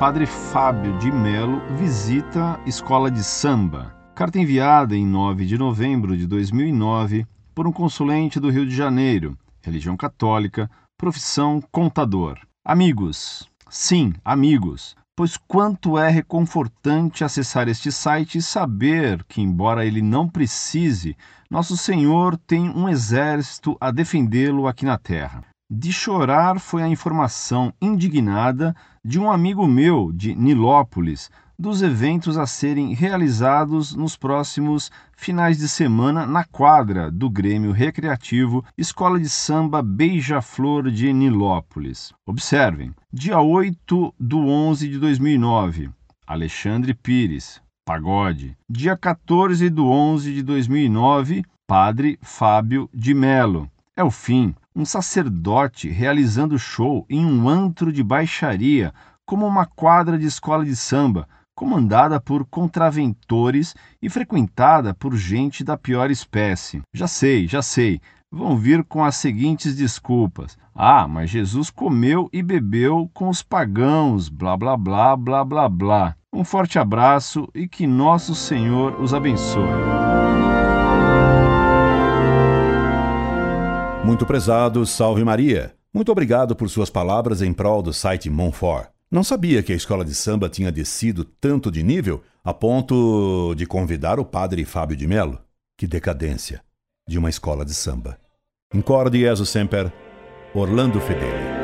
Padre 0.00 0.26
Fábio 0.26 0.98
de 0.98 1.12
Melo 1.12 1.62
visita 1.76 2.58
escola 2.66 3.08
de 3.08 3.22
samba. 3.22 3.94
Carta 4.16 4.40
enviada 4.40 4.96
em 4.96 5.06
9 5.06 5.46
de 5.46 5.56
novembro 5.56 6.16
de 6.16 6.26
2009 6.26 7.24
por 7.54 7.68
um 7.68 7.72
consulente 7.72 8.40
do 8.40 8.50
Rio 8.50 8.66
de 8.66 8.74
Janeiro, 8.74 9.38
religião 9.62 9.96
católica, 9.96 10.68
profissão 10.96 11.62
contador. 11.70 12.36
Amigos, 12.64 13.48
sim, 13.70 14.12
amigos, 14.24 14.96
pois 15.14 15.36
quanto 15.36 15.96
é 15.96 16.08
reconfortante 16.08 17.22
acessar 17.22 17.68
este 17.68 17.92
site 17.92 18.38
e 18.38 18.42
saber 18.42 19.22
que, 19.28 19.40
embora 19.40 19.86
ele 19.86 20.02
não 20.02 20.28
precise, 20.28 21.16
nosso 21.48 21.76
Senhor 21.76 22.36
tem 22.36 22.68
um 22.70 22.88
exército 22.88 23.76
a 23.80 23.92
defendê-lo 23.92 24.66
aqui 24.66 24.84
na 24.84 24.98
terra. 24.98 25.44
De 25.70 25.92
chorar 25.92 26.58
foi 26.58 26.82
a 26.82 26.88
informação 26.88 27.74
indignada 27.78 28.74
de 29.04 29.20
um 29.20 29.30
amigo 29.30 29.66
meu 29.66 30.10
de 30.10 30.34
Nilópolis 30.34 31.30
dos 31.58 31.82
eventos 31.82 32.38
a 32.38 32.46
serem 32.46 32.94
realizados 32.94 33.94
nos 33.94 34.16
próximos 34.16 34.90
finais 35.14 35.58
de 35.58 35.68
semana 35.68 36.24
na 36.24 36.42
quadra 36.42 37.10
do 37.10 37.28
Grêmio 37.28 37.70
Recreativo 37.70 38.64
Escola 38.78 39.20
de 39.20 39.28
Samba 39.28 39.82
Beija-Flor 39.82 40.90
de 40.90 41.12
Nilópolis. 41.12 42.14
Observem, 42.24 42.94
dia 43.12 43.38
8 43.38 44.14
do 44.18 44.38
11 44.38 44.88
de 44.88 44.98
2009, 44.98 45.90
Alexandre 46.26 46.94
Pires, 46.94 47.60
pagode. 47.84 48.56
Dia 48.70 48.96
14 48.96 49.68
do 49.68 49.86
11 49.86 50.32
de 50.32 50.42
2009, 50.42 51.44
Padre 51.66 52.18
Fábio 52.22 52.88
de 52.94 53.12
Melo. 53.12 53.70
É 53.94 54.04
o 54.04 54.12
fim, 54.12 54.54
um 54.78 54.84
sacerdote 54.84 55.88
realizando 55.88 56.56
show 56.56 57.04
em 57.10 57.26
um 57.26 57.48
antro 57.48 57.92
de 57.92 58.00
baixaria, 58.00 58.94
como 59.26 59.44
uma 59.44 59.66
quadra 59.66 60.16
de 60.16 60.24
escola 60.24 60.64
de 60.64 60.76
samba, 60.76 61.28
comandada 61.52 62.20
por 62.20 62.46
contraventores 62.46 63.74
e 64.00 64.08
frequentada 64.08 64.94
por 64.94 65.16
gente 65.16 65.64
da 65.64 65.76
pior 65.76 66.12
espécie. 66.12 66.80
Já 66.94 67.08
sei, 67.08 67.48
já 67.48 67.60
sei. 67.60 68.00
Vão 68.30 68.56
vir 68.56 68.84
com 68.84 69.04
as 69.04 69.16
seguintes 69.16 69.74
desculpas. 69.74 70.56
Ah, 70.72 71.08
mas 71.08 71.28
Jesus 71.28 71.70
comeu 71.70 72.28
e 72.32 72.40
bebeu 72.40 73.10
com 73.12 73.28
os 73.28 73.42
pagãos, 73.42 74.28
blá 74.28 74.56
blá 74.56 74.76
blá 74.76 75.16
blá 75.16 75.44
blá 75.44 75.68
blá. 75.68 76.14
Um 76.32 76.44
forte 76.44 76.78
abraço 76.78 77.48
e 77.52 77.66
que 77.66 77.84
nosso 77.84 78.32
Senhor 78.32 79.00
os 79.00 79.12
abençoe. 79.12 79.66
Muito 84.08 84.24
prezado, 84.24 84.86
salve 84.86 85.22
Maria. 85.22 85.74
Muito 85.92 86.10
obrigado 86.10 86.56
por 86.56 86.70
suas 86.70 86.88
palavras 86.88 87.42
em 87.42 87.52
prol 87.52 87.82
do 87.82 87.92
site 87.92 88.30
Monfort. 88.30 88.88
Não 89.10 89.22
sabia 89.22 89.62
que 89.62 89.70
a 89.70 89.76
escola 89.76 90.02
de 90.02 90.14
samba 90.14 90.48
tinha 90.48 90.72
descido 90.72 91.24
tanto 91.24 91.70
de 91.70 91.82
nível 91.82 92.22
a 92.42 92.54
ponto 92.54 93.54
de 93.54 93.66
convidar 93.66 94.18
o 94.18 94.24
padre 94.24 94.64
Fábio 94.64 94.96
de 94.96 95.06
Melo. 95.06 95.38
Que 95.76 95.86
decadência 95.86 96.62
de 97.06 97.18
uma 97.18 97.28
escola 97.28 97.66
de 97.66 97.74
samba. 97.74 98.18
Incorde 98.74 99.20
Jesus 99.20 99.50
Semper, 99.50 99.92
Orlando 100.54 100.98
Fedeli. 101.02 101.57